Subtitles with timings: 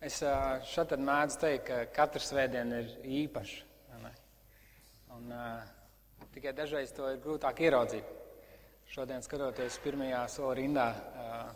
[0.00, 0.22] Es
[0.72, 3.66] šeit mēdzu teikt, ka katra svētdiena ir īpaša.
[5.20, 5.60] Un, uh,
[6.32, 8.06] tikai dažreiz to ir grūtāk ieraudzīt.
[8.88, 11.50] Šodien, skatoties pirmajā sola rindā, uh,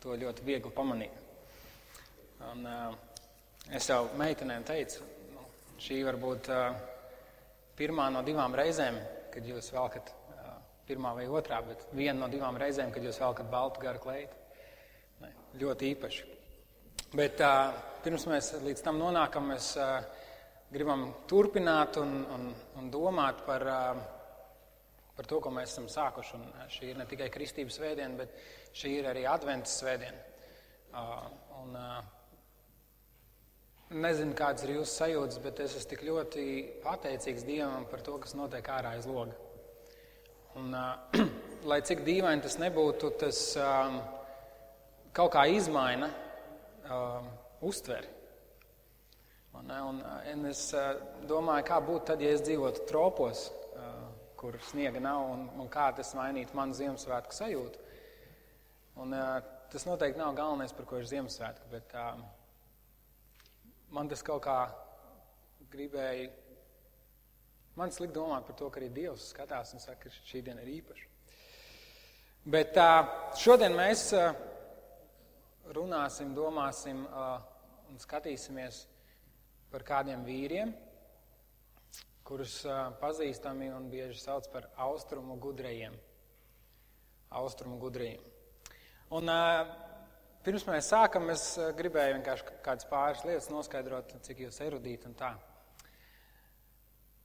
[0.00, 1.18] to ļoti viegli pamanīt.
[2.48, 2.94] Un, uh,
[3.76, 5.04] es jau meitenēm teicu,
[5.34, 5.44] nu,
[5.82, 6.80] šī var būt uh,
[7.76, 8.96] pirmā no divām reizēm,
[9.34, 10.56] kad jūs velkat, uh,
[10.88, 14.40] pirmā vai otrā, bet viena no divām reizēm, kad jūs velkat baltu garu kleitu.
[15.20, 16.28] Ne, ļoti īpaši.
[17.12, 20.00] Bet uh, pirms mēs līdz tam nonākam, mēs uh,
[20.72, 22.46] gribam turpināt un, un,
[22.80, 26.38] un domāt par, uh, par to, ko mēs esam sākuši.
[26.38, 30.26] Un šī ir ne tikai Kristības svētdiena, bet šī ir arī Adventas svētdiena.
[30.90, 31.28] Uh,
[31.60, 31.76] un,
[33.90, 36.44] nezinu, kādas ir jūsu sajūtas, bet es esmu tik ļoti
[36.84, 39.34] pateicīgs Dievam par to, kas notiek ārā aiz loga.
[40.58, 41.26] Un, uh,
[41.70, 43.98] lai cik dīvaini tas nebūtu, tas uh,
[45.16, 46.10] kaut kā izmaina
[46.86, 47.26] uh,
[47.66, 48.16] uztveri.
[49.58, 50.92] Un, un, un es uh,
[51.28, 53.48] domāju, kā būtu tad, ja es dzīvotu tropos,
[54.40, 57.82] kur sniega nav, un, un kā tas mainītu manu Ziemassvētku sajūtu.
[59.02, 59.12] Un,
[59.72, 61.92] tas noteikti nav galvenais, par ko ir Ziemassvētku, bet
[63.92, 64.56] man tas kaut kā
[65.72, 66.30] gribēja.
[67.76, 70.72] Man slikt domāt par to, ka arī Dievs skatās un saka, ka šī diena ir
[70.78, 71.06] īpaša.
[72.50, 72.80] Bet
[73.36, 74.06] šodien mēs
[75.76, 77.04] runāsim, domāsim
[77.90, 78.84] un skatīsimies
[79.70, 80.72] par kādiem vīriem,
[82.26, 85.96] kurus uh, pazīstami un bieži sauc par austrumu gudrējiem.
[87.40, 88.22] Austrumu gudrējiem.
[89.18, 89.64] Un, uh,
[90.46, 95.18] pirms mēs sākam, es uh, gribēju vienkārši kādas pāris lietas noskaidrot, cik jūs erudīti un
[95.18, 95.32] tā.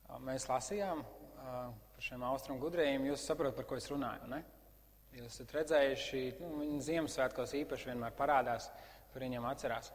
[0.09, 4.41] Uh, mēs lasījām uh, par šiem austrumu gudrējiem, jūs saprotat, par ko es runāju, ne?
[5.15, 8.67] Jūs esat redzējuši, nu, viņi Ziemassvētkos īpaši vienmēr parādās,
[9.13, 9.93] par viņiem atcerās.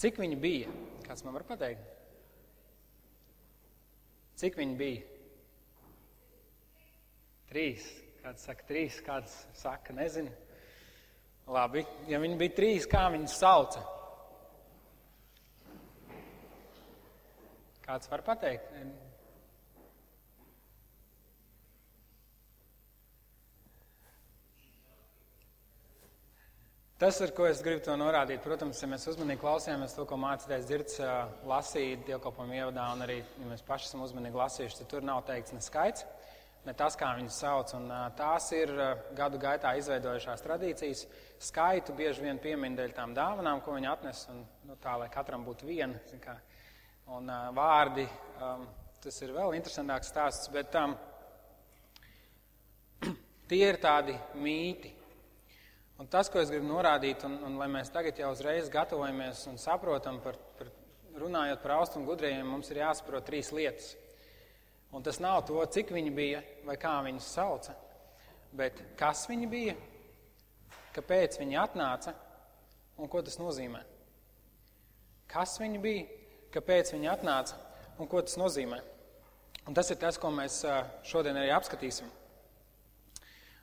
[0.00, 0.70] Cik viņi bija?
[1.06, 1.84] Kāds man var pateikt?
[4.40, 5.02] Cik viņi bija?
[7.52, 7.84] Trīs.
[8.22, 10.30] Kāds saka trīs, kāds saka nezinu.
[11.50, 13.82] Labi, ja viņi bija trīs, kā viņus sauca?
[17.82, 18.70] Kāds var pateikt?
[27.02, 30.68] Tas, ar ko es gribu to norādīt, protams, ja mēs uzmanīgi klausījāmies to, ko mācītājs
[30.68, 31.00] Dzirds
[31.50, 35.50] lasīja dievkalpojumu ievadā, un arī, ja mēs paši esam uzmanīgi lasījuši, tad tur nav teikts
[35.56, 36.04] ne skaits,
[36.62, 37.74] ne tas, kā viņus sauc.
[37.74, 38.70] Un, tās ir
[39.18, 41.02] gadu gaitā izveidojušās tradīcijas.
[41.42, 45.42] Skaitu bieži vien piemin dēļ tām dāvanām, ko viņi atnes, un nu, tā, lai katram
[45.48, 45.98] būtu viena.
[47.18, 48.06] Un vārdi,
[48.38, 48.68] um,
[49.02, 50.94] tas ir vēl interesantāks stāsts, bet um,
[53.50, 55.01] tie ir tādi mīti
[56.00, 59.58] Un tas, ko es gribu norādīt, un, un lai mēs tagad jau uzreiz gatavojamies un
[59.60, 60.70] saprotam, par, par,
[61.20, 63.92] runājot par austrumu gudriem, mums ir jāsaprot trīs lietas.
[64.92, 67.76] Un tas nav to, cik viņi bija vai kā viņus sauca,
[68.56, 69.76] bet kas viņi bija,
[70.96, 72.12] kāpēc viņi atnāca
[73.00, 73.80] un ko tas nozīmē.
[75.32, 76.08] Kas viņi bija,
[76.52, 77.56] kāpēc viņi atnāca
[77.98, 78.80] un ko tas nozīmē.
[79.68, 80.60] Un tas ir tas, ko mēs
[81.06, 82.10] šodien arī apskatīsim.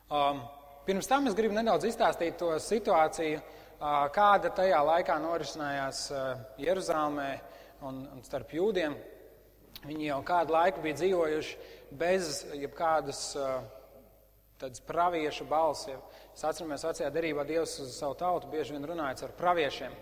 [0.09, 0.41] Um,
[0.89, 3.37] Pirms tam es gribu nedaudz izstāstīt to situāciju,
[4.15, 5.99] kāda tajā laikā norisinājās
[6.57, 7.27] Jeruzalemē
[7.85, 8.95] un, starp jūdiem.
[9.83, 13.21] Viņi jau kādu laiku bija dzīvojuši bez jebkādas
[14.57, 15.91] tādas praviešu balss.
[16.33, 19.93] Es atceros, vecajā derībā Dievs uz savu tautu bieži vien runāja ar praviešiem.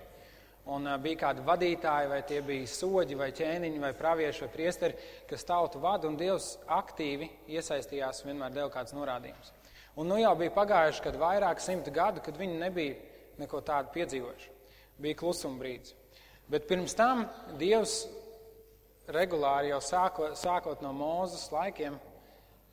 [0.72, 5.44] Un bija kādi vadītāji, vai tie bija soģi, vai ķēniņi, vai pravieši, vai priesteri, kas
[5.52, 7.28] tautu vada, un Dievs aktīvi
[7.60, 9.58] iesaistījās, vienmēr deva kāds norādījums.
[9.98, 12.98] Un nu jau bija pagājuši kad vairāk simti gadu, kad viņi nebija
[13.42, 14.52] neko tādu piedzīvojuši.
[15.02, 15.96] Bija klusuma brīdis.
[16.50, 17.26] Bet pirms tam
[17.60, 18.04] Dievs
[19.12, 21.98] regulāri jau sāko, sākot no Mūzes laikiem,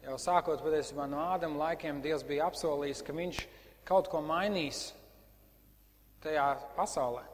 [0.04, 3.40] jau sākot patiesībā no Ādama laikiem, Dievs bija apsolījis, ka viņš
[3.88, 4.90] kaut ko mainīs
[6.24, 7.24] tajā pasaulē.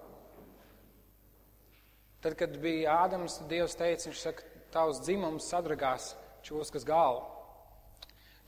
[2.20, 6.12] Tad, kad bija Ādams, Dievs teica, viņš saka, tavs dzimums sadragās
[6.46, 7.39] čūskas galvu.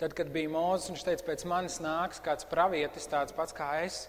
[0.02, 4.00] Tad, kad bija Mozus, viņš teica, pēc manis nāks kāds pravietis, tāds pats kā es,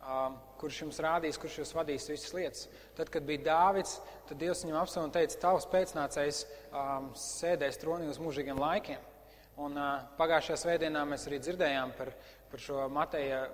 [0.00, 2.64] um, kurš jums rādīs, kurš jūs vadīs visas lietas.
[2.98, 6.42] Tad, kad bija Dāvids, tad Dievs viņam apsolīja un teica, tavs pēcnācējs
[6.72, 9.06] um, sēdēs tronī uz mūžīgiem laikiem.
[9.62, 12.10] Un uh, pagājušajā svētdienā mēs arī dzirdējām par,
[12.50, 13.44] par šo Mateja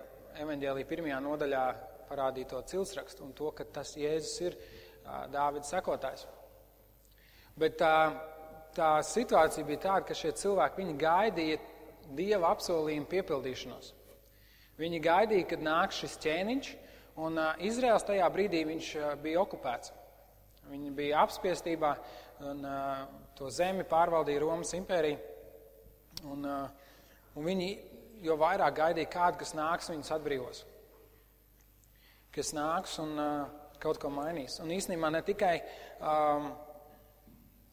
[0.40, 1.66] evaņģēlī pirmajā nodaļā
[2.08, 6.24] parādīto cilsrakstu un to, ka tas Jēzus ir uh, Dāvida sekotājs.
[7.60, 8.16] Bet uh,
[8.76, 11.58] tā situācija bija tāda, ka šie cilvēki gaidīja
[12.12, 13.92] dieva apsolījumu piepildīšanos.
[14.80, 16.72] Viņi gaidīja, kad nāks šis ķēniņš
[17.20, 18.62] Un uh, Izraels tajā brīdī
[18.96, 19.92] uh, bija okupēts.
[20.70, 21.90] Viņi bija apspiestībā,
[22.48, 23.02] un uh,
[23.36, 25.18] to zemi pārvaldīja Romas impērija.
[26.24, 26.94] Un, uh,
[27.36, 27.68] un viņi
[28.24, 30.62] jo vairāk gaidīja kādu, kas nāks viņus atbrīvos.
[32.32, 34.56] Kas nāks un uh, kaut ko mainīs.
[34.62, 35.56] Un īstenībā ne tikai,
[36.00, 36.48] um,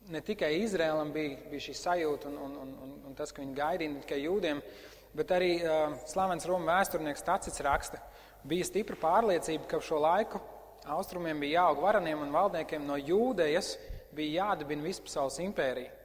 [0.10, 3.94] ne tikai Izrēlam bija, bija šī sajūta un, un, un, un, tas, ka viņi gaidīja
[3.94, 4.62] ne tikai jūdiem,
[5.18, 8.02] bet arī uh, slavens Romas vēsturnieks Tacis raksta,
[8.48, 10.42] bija stipra pārliecība, ka šo laiku
[10.90, 13.76] austrumiem bija jāaug varaniem un valdniekiem no jūdejas
[14.16, 15.96] bija jādibina vispasaules impērija.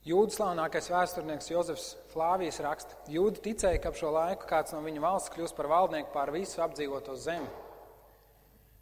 [0.00, 5.02] Jūdu slavenākais vēsturnieks Jozefs Flāvijas raksta, Jūdi ticēja, ka ap šo laiku kāds no viņa
[5.04, 7.50] valsts kļūs par valdnieku pār visu apdzīvoto zemi.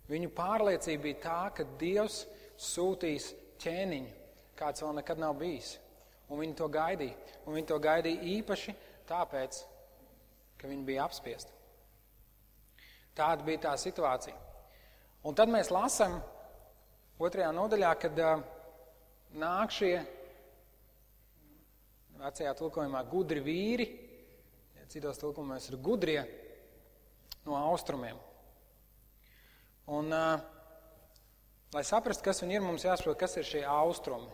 [0.08, 2.20] Viņu pārliecība bija tā, ka Dievs
[2.58, 3.32] sūtīs
[3.62, 4.10] ķēniņu,
[4.58, 5.76] kāds vēl nekad nav bijis.
[6.28, 7.16] Un viņi to gaidīja.
[7.46, 8.74] Un viņi to gaidīja īpaši
[9.08, 9.62] tāpēc,
[10.60, 11.54] ka viņi bija apspiesti.
[13.16, 14.36] Tāda bija tā situācija.
[15.26, 16.18] Un tad mēs lasām
[17.18, 18.42] otrajā nodaļā, kad uh,
[19.38, 19.94] nāk šie
[22.18, 23.88] vecajā tulkojumā gudri vīri,
[24.78, 26.20] ja citos tulkojumos ir gudrie
[27.46, 28.18] no austrumiem.
[29.88, 30.57] Un, uh,
[31.74, 34.30] lai saprastu, kas viņi ir, mums jāsaprot, kas ir šie austrumi.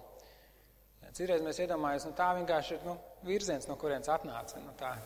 [1.14, 4.58] Citreiz mēs iedomājamies, nu, tā vienkārši ir nu, virziens, no kurienes atnāca.
[4.58, 4.96] Nu, tā,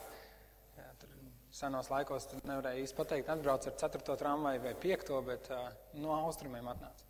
[1.55, 4.17] senos laikos nevarēja īsti pateikt, atbrauc ar 4.
[4.21, 5.13] tramvaju vai 5.
[5.27, 5.69] bet uh,
[6.01, 7.07] no austrumiem atnāca.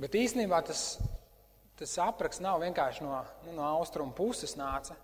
[0.00, 0.84] Bet īstenībā tas,
[1.78, 4.96] tas apraksts nav vienkārši no, nu, no austrumu puses nāca,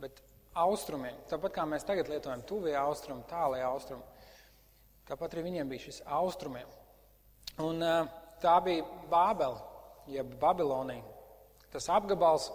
[0.00, 0.22] bet
[0.58, 1.16] austrumiem.
[1.30, 4.04] Tāpat kā mēs tagad lietojam tuvie austrumi, tālie austrumi,
[5.08, 6.76] tāpat arī viņiem bija šis austrumiem.
[7.64, 9.60] Un uh, tā bija Bābele,
[10.10, 11.04] jeb Babilonija.
[11.72, 12.48] Tas apgabals,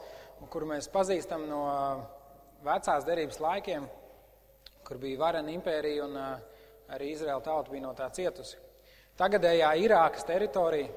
[0.51, 2.03] kuru mēs pazīstam no uh,
[2.65, 3.85] vecās derības laikiem,
[4.83, 6.37] kur bija varena impērija un uh,
[6.93, 8.59] arī Izraēla tauta bija no tā cietusi.
[9.19, 10.89] Tagadējā Irākas teritorija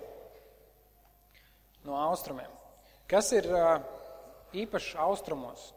[1.87, 2.51] no austrumiem.
[3.07, 3.77] Kas ir uh,
[4.57, 5.69] īpaši austrumos?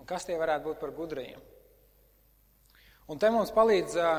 [0.00, 1.42] Un kas tie varētu būt par gudriem?
[3.06, 4.16] Un te mums palīdz uh,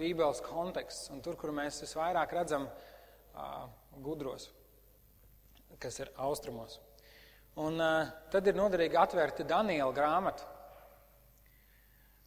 [0.00, 3.66] Bībeles konteksts, un tur, kur mēs visvairāk redzam uh,
[4.00, 4.48] gudros,
[5.82, 6.78] kas ir austrumos.
[7.60, 10.46] Un uh, tad ir noderīgi atvērt Daniela grāmatu.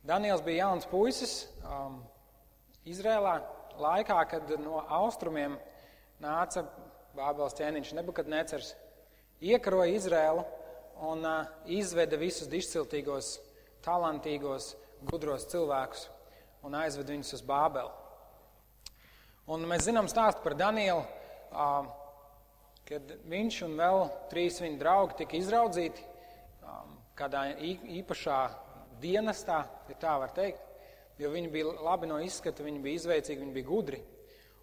[0.05, 2.01] Daniels bija jauns puisis um,
[2.85, 3.37] Izrēlā
[3.79, 5.55] laikā, kad no austrumiem
[6.21, 6.65] nāca
[7.15, 8.73] Bābeles ķēniņš Nebukadnecers,
[9.41, 10.43] iekaroja Izrēlu
[11.09, 13.37] un uh, izveda visus izciltīgos,
[13.85, 14.75] talantīgos,
[15.09, 16.11] gudros cilvēkus
[16.63, 17.91] un aizveda viņus uz Bābeli.
[19.51, 21.03] Un mēs zinām stāstu par Danielu,
[22.87, 26.05] kad viņš un vēl trīs viņa draugi tika izraudzīti
[27.19, 27.43] kādā
[27.99, 28.37] īpašā
[29.03, 30.63] dienestā, ja tā var teikt,
[31.19, 33.99] jo viņi bija labi no izskata, viņi bija izveicīgi, viņi bija gudri.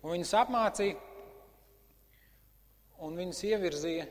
[0.00, 0.96] Un viņus apmācīja
[3.04, 4.08] un viņus ievirzīja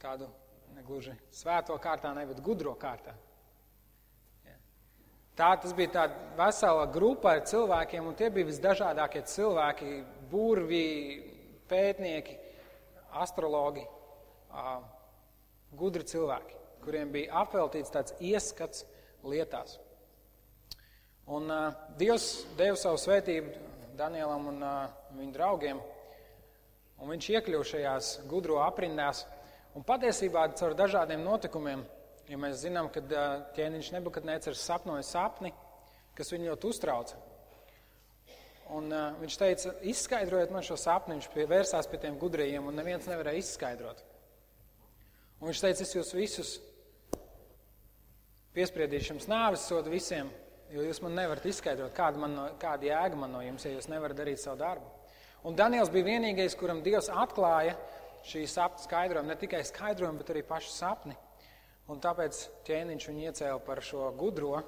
[0.00, 0.28] tādu
[0.76, 3.14] negluži svēto kārtā, ne, bet gudro kārtā.
[5.38, 9.92] Tā tas bija tāda vesela grupa ar cilvēkiem, un tie bija visdažādākie cilvēki,
[10.32, 10.86] burvi,
[11.70, 12.34] pētnieki,
[13.22, 13.86] astrologi,
[15.78, 16.58] gudri cilvēki
[16.88, 18.86] kuriem bija apveltīts tāds ieskats
[19.26, 19.76] lietās.
[21.28, 23.66] Un uh, Dievs deva savu svētību
[23.98, 24.86] Danielam un uh,
[25.18, 25.80] viņa draugiem,
[27.02, 29.26] un viņš iekļuva šajās gudro aprindās.
[29.76, 31.82] Un patiesībā caur dažādiem notikumiem,
[32.28, 33.02] ja mēs zinām, ka
[33.56, 35.52] ķēniņš nebukadnēcers sapnoja sapni,
[36.18, 37.18] kas viņu ļoti uztrauca.
[38.68, 42.76] Un, uh, viņš teica, izskaidrojiet man šo sapni, viņš pie, vērsās pie tiem gudrajiem, un
[42.76, 44.02] neviens nevarēja izskaidrot.
[45.38, 46.50] Un viņš teica, es jūs visus
[48.56, 50.28] piespriedīšu jums nāves sodu visiem,
[50.74, 53.88] jo jūs man nevarat izskaidrot, kāda, man no, kāda jēga man no jums, ja jūs
[53.88, 54.90] nevarat darīt savu darbu.
[55.48, 57.76] Un Daniels bija vienīgais, kuram Dievs atklāja
[58.28, 61.16] šī sapņu skaidrojumu, ne tikai skaidrojumu, bet arī pašu sapni.
[61.88, 64.60] Un tāpēc ķēniņš viņu iecēla par šo gudro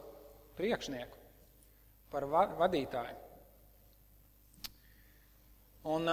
[0.57, 1.19] priekšnieku,
[2.13, 3.19] par va vadītāju.
[5.91, 6.09] Un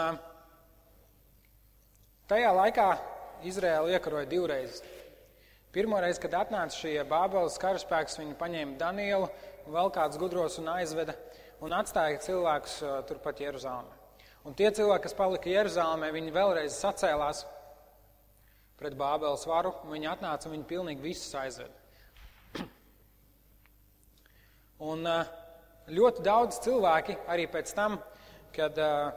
[2.27, 2.91] tajā laikā
[3.47, 4.81] Izraēla iekaroja divreiz
[5.77, 10.71] Pirmo reizi, kad atnāca šie Bābeles karaspēks, viņi paņēma Danielu un vēl kādus gudros un
[10.73, 11.13] aizveda
[11.61, 12.77] un atstāja cilvēkus
[13.09, 13.91] turpat Jeruzalemē.
[14.47, 17.43] Un tie cilvēki, kas palika Jeruzalemē, viņi vēlreiz sacēlās
[18.77, 21.73] pret Bābeles varu, un viņi atnāca un viņi pilnīgi visus aizveda.
[24.91, 25.31] Un uh,
[25.89, 27.97] ļoti daudz cilvēki arī pēc tam,
[28.53, 29.09] kad uh,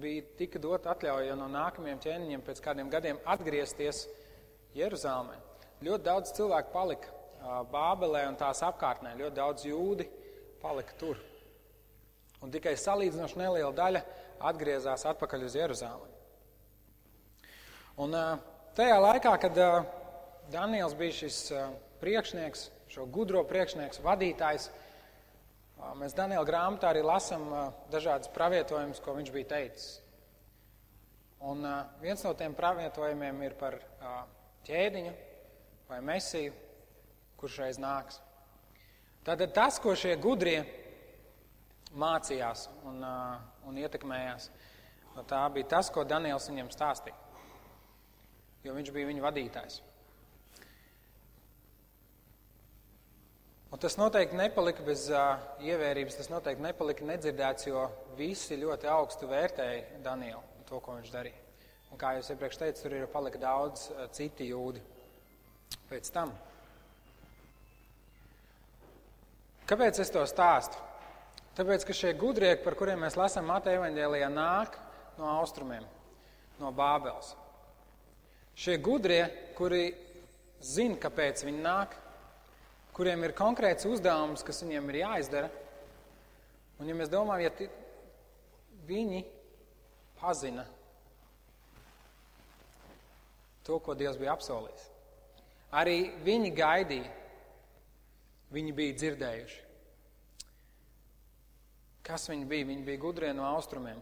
[0.00, 4.04] bija tika dot atļauja no nākamajiem ķēniņiem pēc kādiem gadiem atgriezties
[4.76, 5.38] Jeruzalemē.
[5.86, 7.12] Ļoti daudz cilvēku palika
[7.70, 9.14] Bābelē un tās apkārtnē.
[9.20, 10.08] Ļoti daudz jūdi
[10.62, 11.20] palika tur.
[12.42, 14.02] Un tikai salīdzinoši neliela daļa
[14.50, 16.15] atgriezās atpakaļ uz Jeruzāli.
[17.96, 18.12] Un
[18.76, 19.58] tajā laikā, kad
[20.52, 21.38] Daniels bija šis
[22.02, 24.66] priekšnieks, šo gudro priekšnieks, vadītājs,
[25.96, 27.48] mēs Daniela grāmatā arī lasām
[27.88, 29.88] dažādas pravietojumus, ko viņš bija teicis.
[31.40, 31.64] Un
[32.04, 33.80] viens no tiem pravietojumiem ir par
[34.68, 35.16] ķēdiņu
[35.88, 36.52] vai mesiju,
[37.40, 38.20] kurš reiz nāks.
[39.24, 40.58] Tātad tas, ko šie gudrie
[41.96, 43.00] mācījās un,
[43.64, 44.50] un ietekmējās,
[45.24, 47.24] tā bija tas, ko Daniels viņiem stāstīja
[48.66, 49.80] jo viņš bija viņa vadītājs.
[53.76, 57.82] Un tas noteikti nepalika bez uh, ievērības, tas noteikti nepalika nedzirdēts, jo
[58.16, 61.42] visi ļoti augstu vērtēja Danielu un to, ko viņš darīja.
[61.92, 64.80] Un kā jau iepriekš teicu, tur ir palika daudz uh, citi jūdi
[65.90, 66.32] pēc tam.
[69.66, 70.78] Kāpēc es to stāstu?
[71.58, 74.76] Tāpēc, ka šie gudrieki, par kuriem mēs lasām Mateja evaņģēlijā, nāk
[75.18, 75.82] no austrumiem,
[76.60, 77.32] no Bābeles.
[78.56, 79.20] Šie gudrie,
[79.56, 79.90] kuri
[80.64, 81.92] zina, kāpēc viņi nāk,
[82.96, 85.50] kuriem ir konkrēts uzdevums, kas viņiem ir jāizdara.
[86.80, 87.68] Un, ja mēs domājam, ja ti,
[88.88, 89.20] viņi
[90.16, 90.64] pazina
[93.66, 94.88] to, ko Dievs bija apsolījis,
[95.76, 97.14] arī viņi gaidīja,
[98.56, 99.62] viņi bija dzirdējuši.
[102.06, 102.68] Kas viņi bija?
[102.68, 103.98] Viņi bija gudrie no austrumiem.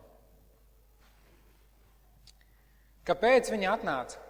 [3.09, 4.21] Kāpēc viņi atnāca?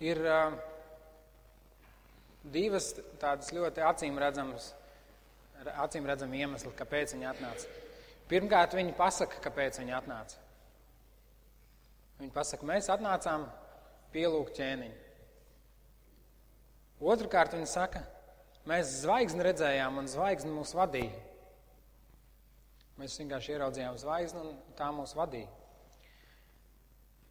[0.00, 0.54] Ir uh,
[2.44, 4.70] divas tādas ļoti acīm redzamas,
[5.76, 7.76] acīm redzami iemesli, kāpēc viņi atnāca.
[8.30, 10.40] Pirmkārt, viņi pasaka, kāpēc viņi atnāca.
[12.20, 13.46] Viņi pasaka, mēs atnācām
[14.14, 14.98] pielūgt ķēniņu.
[17.00, 18.04] Otrakārt, viņi saka,
[18.68, 21.16] mēs zvaigzni redzējām un zvaigzni mūs vadīja.
[23.00, 25.59] Mēs vienkārši ieraudzījām zvaigzni un tā mūs vadīja.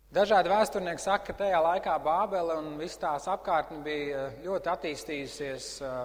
[0.09, 5.67] Dažādi vēsturnieki saka, ka tajā laikā Bābele un viss tās apkārtne bija eh, ļoti attīstījusies
[5.85, 5.99] eh,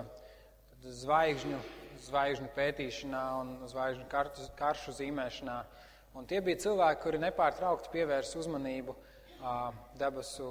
[0.99, 1.61] zvaigžņu,
[2.05, 5.55] zvaigžņu pētīšanā un zvaigžņu kartu, karšu zīmēšanā.
[6.21, 8.93] Un tie bija cilvēki, kuri nepārtraukti pievērs uzmanību
[9.97, 10.51] debesu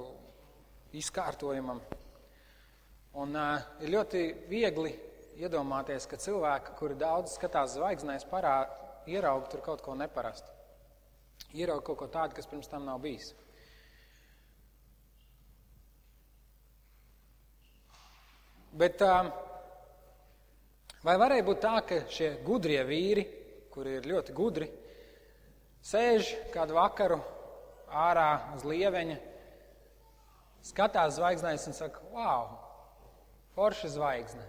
[0.98, 1.78] izkārtojumam.
[3.22, 4.96] Un ir ļoti viegli
[5.38, 8.58] iedomāties, ka cilvēki, kuri daudz skatās zvaigznēs, parā,
[9.06, 10.50] ieraug tur kaut ko neparastu.
[11.54, 13.30] Ieraug kaut ko tādu, kas pirms tam nav bijis.
[18.74, 19.02] Bet
[21.04, 23.22] vai varēja būt tā, ka šie gudrie vīri,
[23.70, 24.66] kuri ir ļoti gudri,
[25.84, 27.20] sēž kādu vakaru
[27.94, 29.16] ārā uz lieveņa,
[30.64, 32.50] skatās zvaigznēs un saka, wow,
[33.54, 34.48] forša zvaigzne.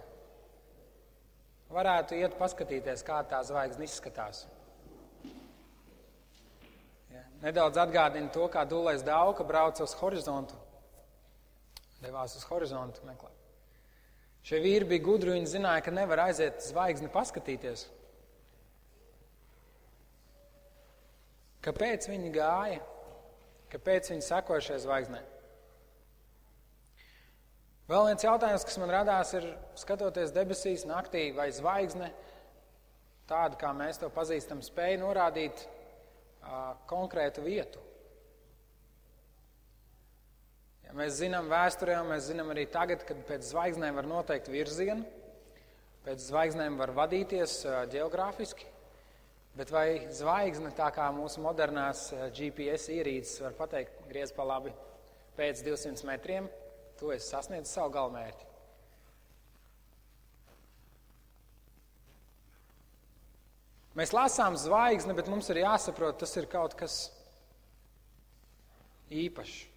[1.70, 4.44] Varētu iet paskatīties, kā tā zvaigzne izskatās.
[7.14, 10.58] Ja, nedaudz atgādina to, kā dūlais dauka brauca uz horizontu,
[12.02, 13.45] devās uz horizontu meklēt.
[14.46, 17.88] Šie vīri bija gudri, viņi zināja, ka nevar aiziet zvaigzni paskatīties.
[21.66, 22.78] Kāpēc viņi gāja?
[23.72, 25.24] Kāpēc viņi sekoja šai zvaigznei?
[27.90, 29.48] Vēl viens jautājums, kas man radās, ir
[29.78, 32.12] skatoties debesīs naktī, vai zvaigzne,
[33.30, 37.82] tāda kā mēs to pazīstam, spēja norādīt uh, konkrētu vietu.
[40.85, 45.04] Ja mēs zinām vēsturē, un mēs zinām arī tagad, kad pēc zvaigznēm var noteikt virzienu,
[46.06, 47.58] pēc zvaigznēm var vadīties
[47.92, 48.68] geogrāfiski,
[49.58, 54.72] bet vai zvaigzne, tā kā mūsu modernās GPS ierīces, var pateikt, griez pa labi
[55.36, 56.48] pēc 200 metriem,
[56.96, 58.52] tu esi sasniedzis savu galvmērķi.
[63.96, 66.98] Mēs lasām zvaigzni, bet mums ir jāsaprot, tas ir kaut kas
[69.08, 69.75] īpašs.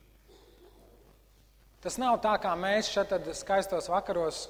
[1.79, 4.47] Tas nav tā, kā mēs šeit skaistos vakaros,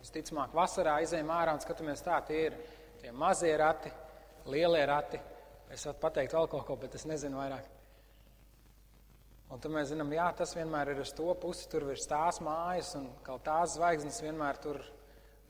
[0.00, 2.54] visticamāk, vasarā izējām ārā un skatāmies tā, tie ir
[3.02, 3.90] tie mazie rati,
[4.48, 5.20] lielie rati.
[5.70, 7.66] Es varu pateikt vēl kaut ko, bet es nezinu vairāk.
[9.50, 12.94] Un tad mēs zinām, jā, tas vienmēr ir uz to pusi, tur virs tās mājas,
[12.96, 14.80] un kaut tās zvaigznes vienmēr tur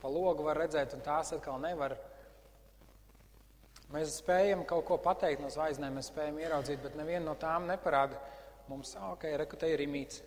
[0.01, 1.95] pa logu var redzēt, un tās atkal nevar.
[3.95, 8.19] Mēs spējam kaut ko pateikt no zvaigznēm, mēs spējam ieraudzīt, bet neviena no tām neparāda
[8.71, 10.25] mums, ok, reku te ir imīts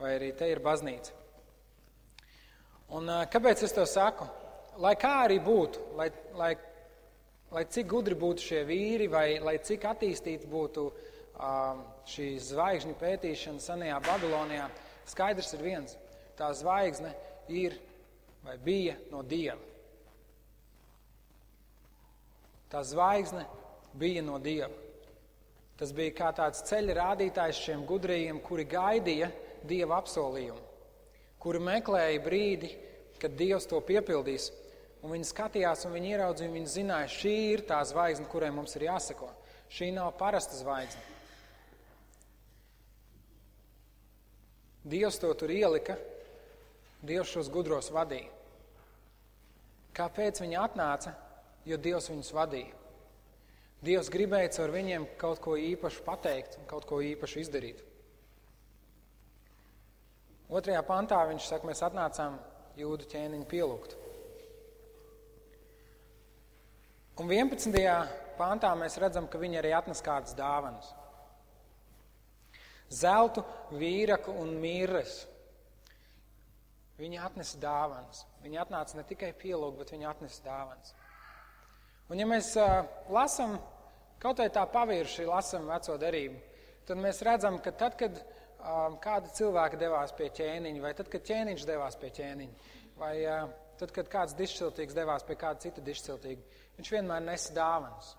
[0.00, 1.14] vai arī te ir baznīca.
[2.96, 4.28] Un, kāpēc es to saku?
[4.82, 6.52] Lai kā arī būtu, lai, lai,
[7.50, 10.86] lai cik gudri būtu šie vīri, vai lai cik attīstīti būtu
[12.12, 14.68] šī zvaigžņu pētīšana senajā Babilonijā,
[15.08, 15.96] skaidrs ir viens.
[16.36, 17.12] Tā zvaigzne
[17.48, 17.76] ir
[18.44, 19.58] vai bija no Dieva.
[22.70, 23.46] Tā zvaigzne
[23.96, 24.72] bija no Dieva.
[25.76, 29.28] Tas bija kā tāds ceļa rādītājs šiem gudrījiem, kuri gaidīja
[29.68, 30.62] Dieva apsolījumu,
[31.42, 32.70] kuri meklēja brīdi,
[33.20, 34.50] kad Dievs to piepildīs.
[35.04, 38.88] Un viņi skatījās, un viņi ieraudzīja, viņi zināja, šī ir tā zvaigzne, kurai mums ir
[38.88, 39.28] jāseko.
[39.70, 41.02] Šī nav parasta zvaigzne.
[44.86, 45.98] Dievs to tur ielika,
[47.06, 48.30] Dievs šos gudros vadīja.
[49.94, 51.12] Kāpēc viņi atnāca?
[51.66, 52.72] Jo Dievs viņus vadīja.
[53.86, 57.82] Dievs gribēja caur viņiem kaut ko īpašu pateikt un kaut ko īpašu izdarīt.
[60.46, 62.36] Otrajā pantā viņš saka, mēs atnācām
[62.78, 63.96] jūdu ķēniņu pielūgt.
[67.16, 67.72] Un 11.
[68.36, 70.92] pāntā mēs redzam, ka viņi arī atnes kādas dāvanas.
[72.92, 73.42] Zeltu,
[73.74, 75.24] vīraku un mīres.
[77.00, 78.22] Viņi atnesa dāvanas.
[78.44, 80.92] Viņi atnāca ne tikai pielūgt, bet viņi atnesa dāvanas.
[82.12, 83.56] Un ja mēs uh, lasām,
[84.22, 86.38] kaut vai tā pavirši lasām veco derību,
[86.86, 88.20] tad mēs redzam, ka tad, kad
[88.66, 92.70] um, kāda cilvēka devās pie ķēniņa, vai tad, kad ķēniņš devās pie ķēniņa,
[93.00, 93.48] vai uh,
[93.80, 98.14] tad, kad kāds dišciltīgs devās pie kāda cita dišciltīga, viņš vienmēr nesa dāvanas.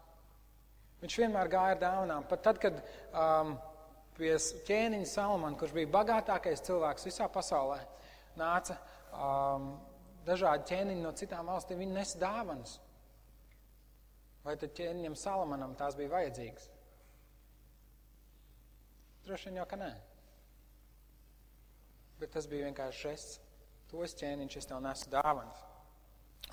[1.02, 2.26] Viņš vienmēr gāja ar dāvanām.
[2.30, 2.80] Pat tad, kad
[3.12, 3.54] um,
[4.18, 4.32] pie
[4.66, 7.78] ķēniņa Salmana, kurš bija bagātākais cilvēks visā pasaulē,
[8.40, 8.80] nāca
[9.14, 9.76] um,
[10.26, 12.80] dažādi ķēniņi no citām valstīm, viņi nes dāvanas.
[14.48, 16.70] Vai tad ķēniņam Salamanam tās bija vajadzīgas?
[19.28, 19.92] Droši vien jau, ka nē.
[22.18, 23.42] Bet tas bija vienkārši žests.
[23.92, 25.60] Tos ķēniņš es tev nesu dāvanas.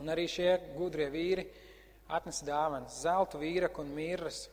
[0.02, 1.46] Un arī šie gudrie vīri
[2.10, 4.44] atnesa dāvanas, zeltu vīraku un mirras.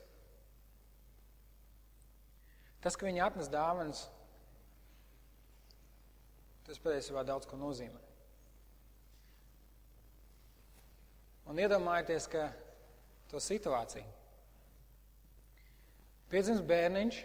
[2.81, 4.05] Tas, ka viņi atnes dāvanas,
[6.65, 7.99] tas patiesībā daudz ko nozīmē.
[11.51, 12.47] Un iedomājieties, ka
[13.29, 14.07] to situāciju.
[16.31, 17.17] Piedzims bērniņš,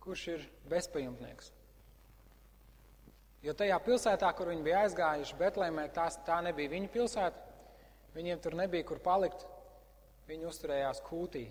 [0.00, 1.52] kurš ir bezpajumtnieks.
[3.46, 7.44] Jo tajā pilsētā, kur viņi bija aizgājuši, Betlēmē, tās, tā nebija viņa pilsēta.
[8.16, 9.44] Viņiem tur nebija kur palikt.
[10.26, 11.44] Viņi uzturējās kūtī.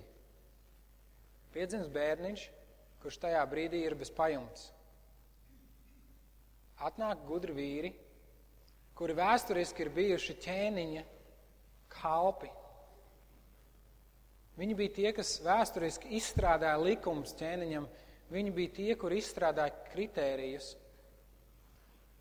[1.56, 2.44] Piedzims bērniņš,
[3.00, 4.68] kurš tajā brīdī ir bez pajumtes.
[6.84, 7.96] Atnāk gudri vīri,
[9.00, 11.08] kuri vēsturiski ir bijuši ķēniņa
[11.96, 12.52] kalpi.
[14.60, 17.88] Viņi bija tie, kas vēsturiski izstrādāja likumus ķēniņam.
[18.36, 20.74] Viņi bija tie, kur izstrādāja kritērijus,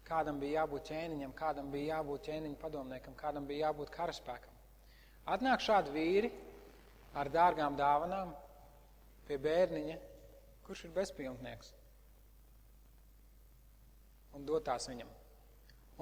[0.08, 4.58] kādam bija jābūt ķēniņam, kādam bija jābūt ķēniņa padomniekam, kādam bija jābūt karaspēkam.
[5.34, 6.32] Atnāk šādi vīri
[7.16, 8.34] ar dārgām dāvanām
[9.28, 9.96] pie bērniņa,
[10.66, 11.72] kurš ir bezpajumtnieks
[14.34, 15.10] un dot tās viņam.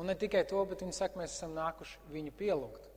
[0.01, 2.89] Un ne tikai to, bet viņi saka, mēs esam nākuši viņu pielūgt.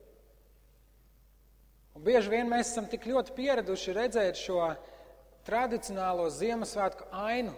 [1.96, 4.60] Un bieži vien mēs esam tik ļoti pieraduši redzēt šo
[5.46, 7.52] tradicionālo Ziemassvētku ainu,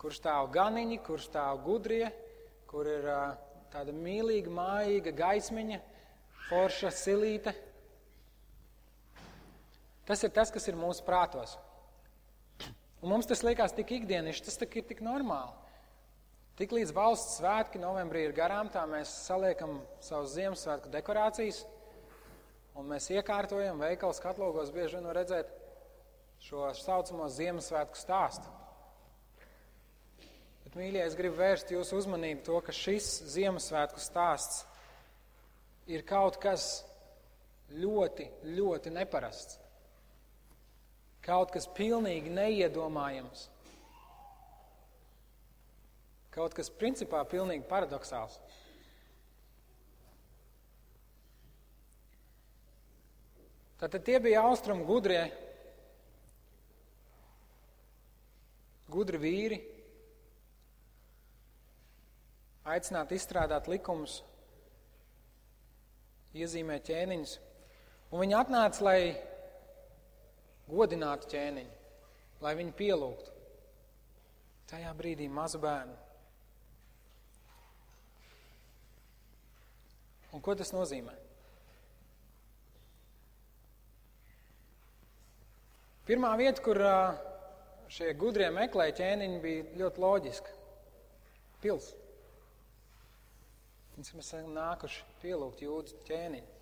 [0.00, 2.10] kur stāv ganiņi, kur stāv gudrie,
[2.70, 3.06] kur ir
[3.72, 5.80] tāda mīlīga, mājīga gaismiņa,
[6.46, 7.54] forša silīte.
[10.06, 11.56] Tas ir tas, kas ir mūsu prātos.
[13.00, 15.56] Un mums tas liekas tik ikdienišķi, tas ir tik normāli.
[16.60, 21.62] Tik līdz valsts svētki novembrī ir garām, tā mēs saliekam savus Ziemassvētku dekorācijas,
[22.76, 25.54] un mēs iekārtojam veikalu skatlogos bieži vien redzēt
[26.44, 28.52] šo saucamo Ziemassvētku stāstu.
[30.70, 34.60] Bet, mīļie, es gribu vērst jūsu uzmanību to, ka šis Ziemassvētku stāsts
[35.90, 36.84] ir kaut kas
[37.74, 39.56] ļoti, ļoti neparasts.
[41.26, 43.48] Kaut kas pilnīgi neiedomājams.
[46.30, 48.38] Kaut kas principā pilnīgi paradoxāls.
[53.82, 55.26] Tātad tie bija austrumu gudrie,
[58.86, 59.60] gudri vīri,
[62.68, 64.20] aicināt izstrādāt likumus,
[66.36, 67.38] iezīmēt ķēniņus.
[68.10, 69.00] Un viņi atnāca, lai
[70.70, 71.72] godinātu ķēniņu,
[72.44, 73.34] lai viņu pielūgtu.
[74.70, 75.96] Tajā brīdī mazu bērnu.
[80.30, 81.16] Un ko tas nozīmē?
[86.06, 86.78] Pirmā vieta, kur
[87.90, 90.54] šie gudrie meklēja ķēniņu, bija ļoti loģiska.
[91.62, 91.90] Pils.
[94.00, 96.58] Mēs esam nākuši pielūgt jūdu ķēniņu.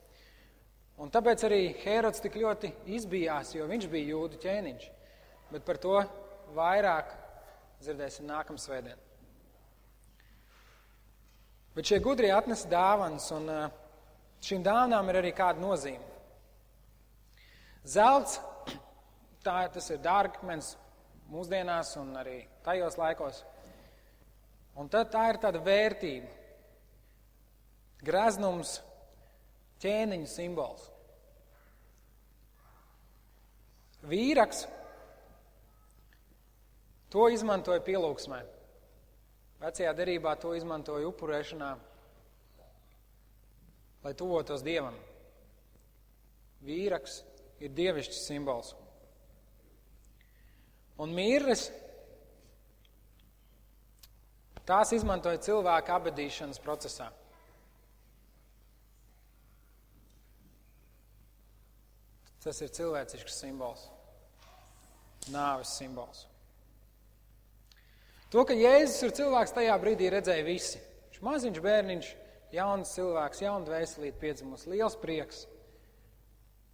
[0.99, 4.87] Un tāpēc arī Hērods tik ļoti izbijās, jo viņš bija jūdu ķēniņš.
[5.53, 6.01] Bet par to
[6.57, 7.13] vairāk
[7.79, 8.97] dzirdēsim nākamā svētdienā.
[11.77, 13.69] Bet šie gudrie atnesa dāvanas, un uh,
[14.43, 16.03] šīm dāvanām ir arī kāda nozīme.
[17.87, 18.41] Zelts,
[19.47, 20.73] tā, tas ir dārgakmens
[21.31, 23.45] mūsdienās un arī tajos laikos.
[24.75, 26.35] Un tad tā ir tāda vērtība.
[28.05, 28.79] Graznums,
[29.83, 30.87] ķēniņa simbols.
[34.09, 34.63] Vīraks
[37.11, 38.39] to izmantoja pielūgsmē.
[39.59, 41.73] Vecajā derībā to izmantoja upurēšanā,
[44.05, 44.95] lai tuvotos Dievam.
[46.63, 47.23] Vīraks
[47.63, 48.75] ir dievišķs simbols.
[51.03, 51.69] Un mīres
[54.67, 57.09] tās izmantoja cilvēka abadīšanas procesā.
[62.49, 63.83] Tas ir cilvēcisks simbols,
[65.29, 66.23] nāves simbols.
[68.33, 70.81] To, ka Jēzus ir cilvēks, tajā brīdī redzēja visi.
[71.11, 72.09] Viņš maziņš bērniņš,
[72.57, 75.45] jauns cilvēks, jauna dvēselīte piedzimus, liels prieks.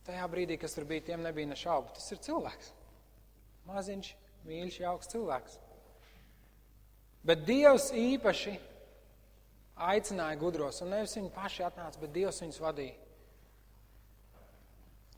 [0.07, 1.91] Tajā brīdī, kas tur bija, tiem nebija ne šaubu.
[1.99, 2.71] Tas ir cilvēks.
[3.67, 4.15] Maziņš,
[4.47, 5.59] mīļš, jauks cilvēks.
[7.27, 8.55] Bet Dievs īpaši
[9.91, 13.01] aicināja gudros, un nevis viņi paši atnāca, bet Dievs viņus vadīja.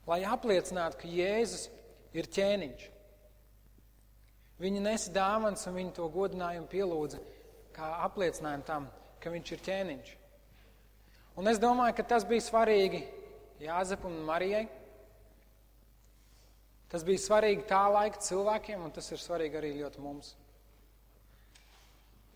[0.07, 1.67] Lai apliecinātu, ka Jēzus
[2.15, 2.85] ir ķēniņš.
[4.63, 7.21] Viņi nesa dāvāns un viņi to godinājumu pielūdza
[7.77, 8.87] kā apliecinājumu tam,
[9.21, 10.15] ka viņš ir ķēniņš.
[11.37, 13.03] Un es domāju, ka tas bija svarīgi
[13.61, 14.65] Jāzepam un Marijai.
[16.93, 20.35] Tas bija svarīgi tā laika cilvēkiem, un tas ir svarīgi arī ļoti mums.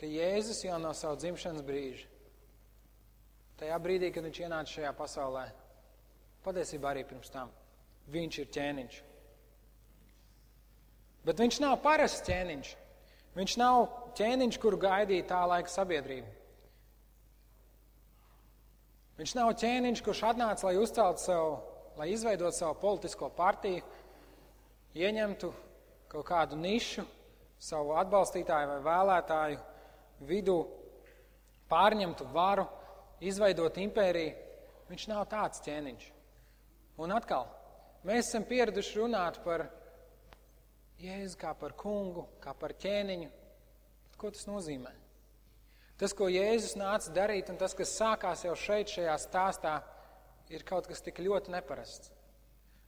[0.00, 2.08] Ka Jēzus jau no savu dzimšanas brīža,
[3.60, 5.44] tajā brīdī, kad viņš ienāca šajā pasaulē,
[6.44, 7.52] patiesībā arī pirms tam,
[8.10, 8.98] viņš ir ķēniņš.
[11.26, 12.74] Bet viņš nav parasts ķēniņš.
[13.36, 13.86] Viņš nav
[14.18, 16.30] ķēniņš, kuru gaidīja tā laika sabiedrība.
[19.20, 21.56] Viņš nav ķēniņš, kurš atnāca, lai uzceltu savu,
[22.00, 23.84] lai izveidotu savu politisko partiju,
[24.96, 25.52] ieņemtu
[26.10, 27.04] kaut kādu nišu
[27.60, 29.60] savu atbalstītāju vai vēlētāju
[30.26, 30.56] vidū,
[31.70, 32.64] pārņemtu varu,
[33.20, 34.32] izveidot impēriju.
[34.90, 36.08] Viņš nav tāds ķēniņš.
[37.00, 37.44] Un atkal,
[38.06, 39.68] mēs esam pieraduši runāt par
[41.00, 43.30] Jēzu kā par kungu, kā par ķēniņu.
[44.20, 44.90] Ko tas nozīmē?
[46.00, 49.78] Tas, ko Jēzus nāca darīt, un tas, kas sākās jau šeit, šajā stāstā,
[50.52, 52.12] ir kaut kas tik ļoti neparasts,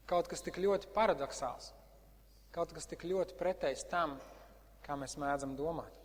[0.09, 1.73] kaut kas tik ļoti paradoxāls,
[2.53, 4.19] kaut kas tik ļoti pretējs tam,
[4.85, 6.02] kā mēs mēdzam domāt.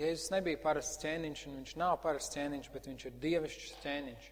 [0.00, 4.28] Jēzus nebija parasts ķēniņš, un viņš nav parasts ķēniņš, bet viņš ir dievišķs ķēniņš.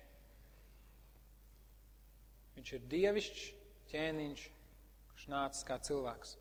[2.57, 3.45] Viņš ir dievišķs
[3.93, 4.47] ķēniņš,
[5.11, 6.37] kurš nācis kā cilvēks.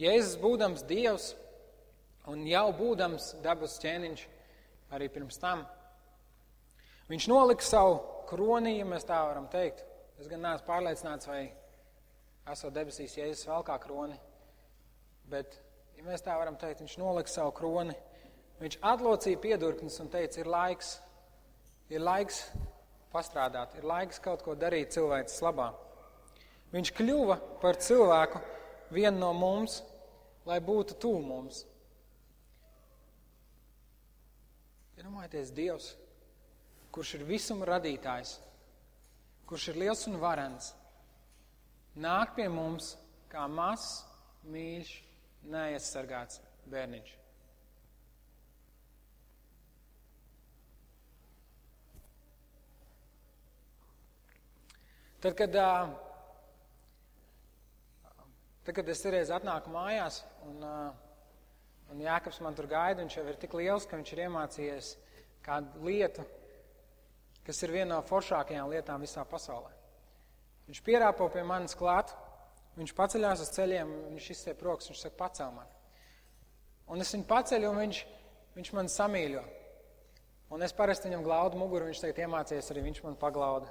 [0.00, 1.32] Jēzus būdams dievs
[2.32, 4.24] un jau būdams dabas ķēniņš
[4.92, 5.64] arī pirms tam,
[7.10, 9.84] viņš nolika savu kroni, ja mēs tā varam teikt.
[10.20, 11.42] Es gan neesmu pārliecināts, vai
[12.52, 14.18] esot debesīs Jēzus vēl kā kroni,
[15.30, 15.56] bet,
[16.02, 17.94] ja mēs tā varam teikt, viņš nolika savu kroni,
[18.58, 20.96] viņš atlocīja piedurknes un teica, ir laiks,
[21.94, 22.40] ir laiks
[23.12, 25.68] pastrādāt, ir laiks kaut ko darīt cilvēks labā.
[26.72, 28.40] Viņš kļuva par cilvēku
[28.90, 29.82] vienu no mums,
[30.48, 31.60] lai būtu tuvu mums.
[34.98, 35.92] Iedomājieties, Dievs,
[36.90, 38.34] kurš ir visuma radītājs,
[39.46, 40.72] kurš ir liels un varens,
[41.94, 42.96] nāk pie mums
[43.30, 44.02] kā mazs,
[44.50, 44.98] mīļš,
[45.50, 47.18] neaizsargāts bērniņš.
[55.22, 55.54] Tad, kad,
[58.64, 60.16] tad, kad es reiz atnāku mājās,
[60.50, 60.64] un,
[61.94, 64.88] un Jākaps man tur gaida, viņš jau ir tik liels, ka viņš ir iemācījies
[65.46, 66.26] kādu lietu,
[67.46, 69.70] kas ir viena no foršākajām lietām visā pasaulē.
[70.66, 72.10] Viņš pierāpo pie manis klāt,
[72.78, 75.68] viņš paceļās uz ceļiem, viņš izstiep rokas, viņš saka, pacel man.
[76.92, 78.00] Un es viņu paceļu, un viņš,
[78.56, 79.42] viņš man samīļo.
[80.52, 83.70] Un es parasti viņam glaudu muguru, viņš tagad iemācījies, arī viņš man paglauda.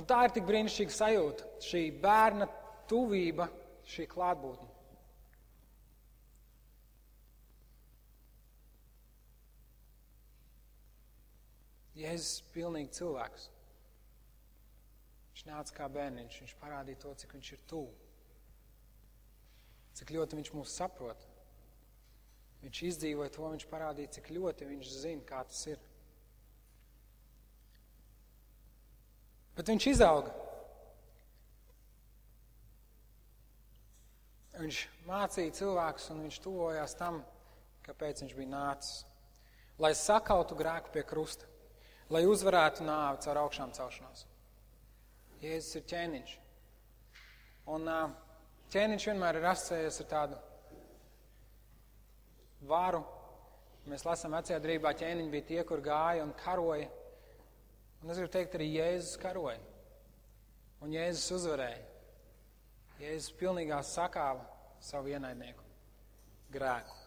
[0.00, 2.46] Un tā ir tik brīnišķīga sajūta, šī bērna
[2.88, 3.50] tuvība,
[3.92, 4.70] šī klātbūtne.
[12.02, 13.50] Jēzus ir pilnīgi cilvēks.
[15.42, 17.90] Viņš nāca kā bērniņš, viņš parādīja to, cik viņš ir tuvu.
[19.98, 21.24] Cik ļoti viņš mūs saprot.
[22.62, 25.82] Viņš izdzīvoja to, viņš parādīja, cik ļoti viņš zina, kā tas ir.
[29.58, 30.30] Bet viņš izauga.
[34.62, 37.24] Viņš mācīja cilvēkus un viņš tuvojās tam,
[37.82, 39.02] kāpēc viņš bija nācis.
[39.82, 41.48] Lai sakautu grēku pie krusta,
[42.14, 44.28] lai uzvarētu nāvi caur augšām celšanos.
[45.42, 46.32] Jēzus ir ķēniņš.
[47.74, 47.88] Un
[48.70, 50.38] ķēniņš vienmēr ir asociējies ar tādu
[52.70, 53.02] varu.
[53.90, 56.86] Mēs lasām vecajā drībā, ķēniņi bija tie, kur gāja un karoja.
[58.02, 59.58] Un es gribu teikt, arī Jēzus karoja.
[60.82, 61.82] Un Jēzus uzvarēja.
[63.02, 64.46] Jēzus pilnīgā sakāva
[64.82, 65.66] savu ienaidnieku
[66.54, 66.98] grēku.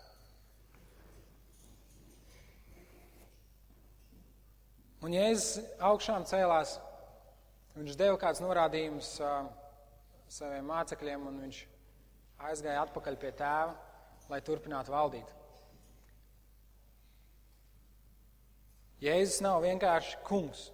[5.05, 6.79] Un Jēzus augšām cēlās,
[7.75, 9.47] viņš deva kāds norādījums uh,
[10.31, 11.61] saviem mācekļiem, un viņš
[12.49, 13.75] aizgāja atpakaļ pie tēva,
[14.31, 15.33] lai turpinātu valdīt.
[19.03, 20.69] Jēzus nav vienkārši kungs.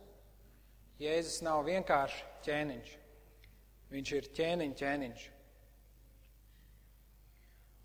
[1.01, 2.91] Jēzus nav vienkārši ķēniņš.
[3.91, 5.23] Viņš ir ķēniņš, ķēniņš.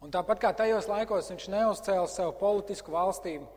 [0.05, 3.49] Un tāpat kā tajos laikos viņš neuzcēla sev politisku valstību,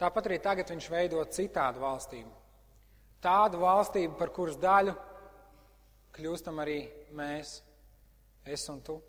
[0.00, 2.32] tāpat arī tagad viņš veido citādu valstību.
[3.26, 4.94] Tādu valstību, par kuras daļu
[6.16, 6.78] kļūstam arī
[7.18, 7.58] mēs,
[8.46, 9.00] es un tu.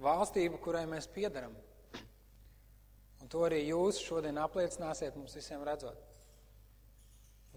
[0.00, 1.54] Valstību, kurai mēs piedaram.
[3.20, 6.00] Un to arī jūs šodien apliecināsiet mums visiem redzot.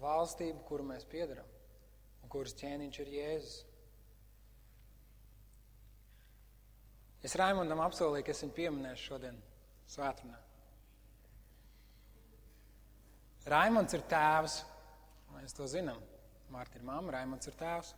[0.04, 1.48] Valstību, kuru mēs piedaram
[2.34, 3.58] kuras ķēniņš ir Jēzus.
[7.24, 9.38] Es Raimondam apsolīju, ka es viņu pieminēšu šodien
[9.94, 10.43] svētdienā.
[13.50, 14.62] Raimonds ir tēvs.
[15.34, 16.00] Mēs to zinām.
[16.54, 17.94] Mārta ir mamma, Raimonds ir tēvs.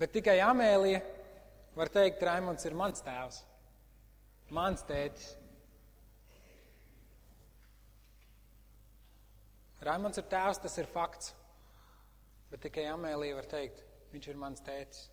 [0.00, 1.02] Bet tikai Amēlija
[1.76, 3.42] var teikt, Raimonds ir mans tēvs,
[4.56, 5.34] mans tētis.
[9.84, 11.34] Raimons ir tēvs, tas ir fakts.
[12.50, 15.04] Bet tikai Amēlija var teikt, viņš ir mans tētis.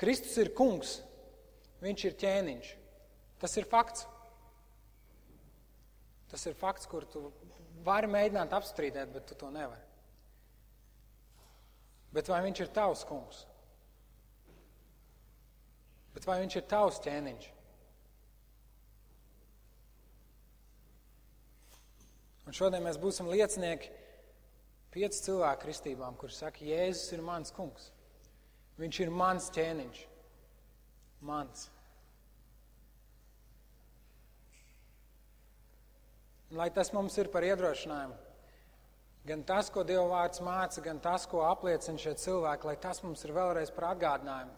[0.00, 0.98] Kristus ir kungs,
[1.84, 2.72] viņš ir ķēniņš.
[3.44, 4.06] Tas ir fakts.
[6.28, 7.28] Tas ir fakts, kur tu
[7.86, 9.84] vari mēģināt apstrīdēt, bet tu to nevari.
[12.12, 13.44] Bet vai viņš ir tavs kungs?
[16.16, 17.48] Bet vai viņš ir tavs ķēniņš?
[22.48, 23.90] Un šodien mēs būsim liecinieki
[24.94, 27.90] pieci cilvēku kristībām, kur saka, Jēzus ir mans kungs.
[28.80, 30.00] Viņš ir mans ķēniņš.
[31.28, 31.66] Mans.
[36.56, 38.16] Lai tas mums ir par iedrošinājumu,
[39.28, 43.24] gan tas, ko Dieva vārds māca, gan tas, ko apliecina šie cilvēki, lai tas mums
[43.26, 44.56] ir vēlreiz par atgādinājumu,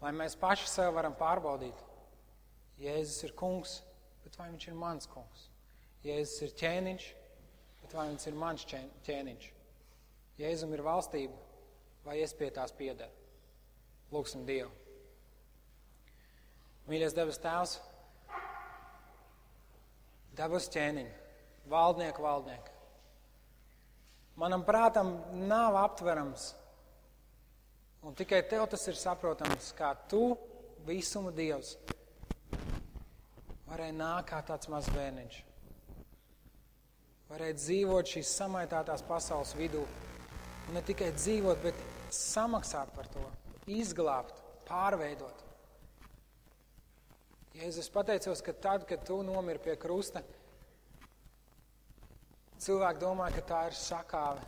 [0.00, 1.84] lai mēs paši sev varam pārbaudīt.
[2.78, 3.80] Jēzus ir kungs,
[4.24, 5.48] bet vai viņš ir mans kungs?
[6.06, 7.06] Jēzus ir ķēniņš,
[7.82, 8.66] bet vai viņš ir mans
[9.06, 9.48] ķēniņš?
[10.38, 11.34] Jēzum ir valstība,
[12.06, 13.10] vai es pie tās piederu?
[14.14, 14.70] Lūksim Dievu.
[16.88, 17.74] Mīļais debes tēvs,
[20.38, 21.08] debes ķēniņ,
[21.70, 22.76] valdnieku valdnieku.
[24.38, 25.16] Manam prātam
[25.50, 26.52] nav aptverams,
[28.06, 30.36] un tikai tev tas ir saprotams, kā tu,
[30.86, 31.74] visuma Dievs,
[33.66, 35.42] varēja nākt kā tāds mazs bērniņš
[37.28, 39.84] varētu dzīvot šīs samaitātās pasaules vidū.
[40.68, 41.82] Un ne tikai dzīvot, bet
[42.14, 43.24] samaksāt par to,
[43.68, 45.44] izglābt, pārveidot.
[47.58, 50.20] Jēzus pateicos, ka tad, kad tu nomiri pie krusta,
[52.62, 54.44] cilvēki domāja, ka tā ir sakāve.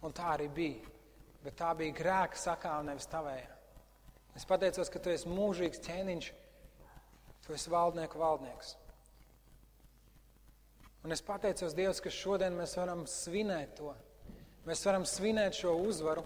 [0.00, 0.92] Un tā arī bija.
[1.44, 3.58] Bet tā bija grēka sakāve, nevis tavējā.
[4.40, 6.30] Es pateicos, ka tu esi mūžīgs ķēniņš,
[7.44, 8.72] tu esi valdnieku valdnieks.
[11.04, 13.92] Un es pateicos Dievs, ka šodien mēs varam svinēt to.
[14.64, 16.24] Mēs varam svinēt šo uzvaru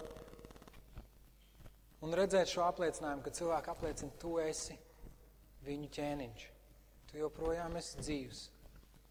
[2.03, 4.79] un redzēt šo apliecinājumu, ka cilvēki apliecina, tu esi
[5.65, 6.45] viņu ķēniņš.
[7.09, 8.43] Tu joprojām esi dzīvs.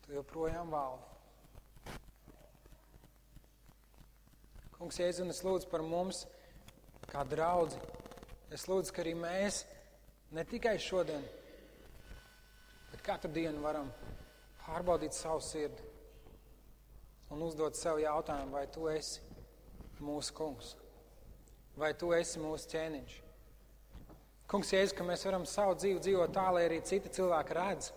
[0.04, 1.10] Tu joprojām valdi.
[4.74, 6.24] Kungs, Jēzus, es lūdzu par mums,
[7.08, 7.78] kā draudzi.
[8.52, 9.62] Es lūdzu, ka arī mēs
[10.34, 11.24] ne tikai šodien,
[12.90, 13.88] bet katru dienu varam
[14.64, 15.90] pārbaudīt savu sirdi
[17.34, 19.22] un uzdot sev jautājumu, vai tu esi
[20.04, 20.74] mūsu kungs,
[21.80, 23.23] vai tu esi mūsu ķēniņš.
[24.50, 27.90] Kungs, Jēzus, ka mēs varam savu dzīvi dzīvot tā, lai arī citi cilvēki redz,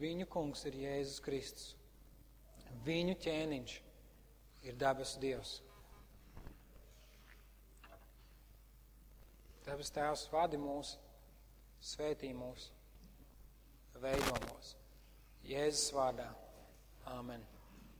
[0.00, 1.72] viņu kungs ir Jēzus Kristus.
[2.86, 3.74] Viņu ķēniņš
[4.68, 5.56] ir debesu Dievs.
[9.66, 10.94] Debes Tēvs vadi mūs,
[11.82, 12.70] svētī mūs
[14.02, 14.74] veido mūs.
[15.46, 16.28] Jēzus vārdā.
[17.16, 17.55] Āmen.